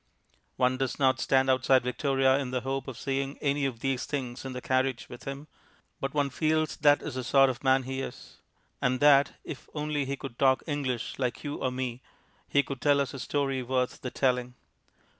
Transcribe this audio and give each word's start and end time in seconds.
One 0.55 0.77
does 0.77 0.97
not 0.97 1.19
stand 1.19 1.47
outside 1.47 1.83
Victoria 1.83 2.39
in 2.39 2.49
the 2.49 2.61
hope 2.61 2.87
of 2.87 2.97
seeing 2.97 3.37
any 3.37 3.67
of 3.67 3.81
these 3.81 4.05
things 4.07 4.43
in 4.43 4.53
the 4.53 4.59
carriage 4.59 5.07
with 5.09 5.25
him, 5.25 5.47
but 5.99 6.11
one 6.11 6.31
feels 6.31 6.75
that 6.77 7.03
is 7.03 7.13
the 7.13 7.23
sort 7.23 7.51
of 7.51 7.63
man 7.63 7.83
he 7.83 8.01
is, 8.01 8.37
and 8.81 8.99
that 8.99 9.33
if 9.43 9.69
only 9.75 10.05
he 10.05 10.17
could 10.17 10.39
talk 10.39 10.63
English 10.65 11.19
like 11.19 11.43
you 11.43 11.57
or 11.57 11.69
me, 11.69 12.01
he 12.47 12.63
could 12.63 12.81
tell 12.81 12.99
us 12.99 13.13
a 13.13 13.19
story 13.19 13.61
worth 13.61 14.01
the 14.01 14.09
telling. 14.09 14.55